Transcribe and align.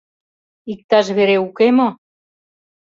ИКТАЖ 0.73 1.05
ВЕРЕ 1.17 1.37
УКЕ 1.45 1.67
МО? 1.77 1.89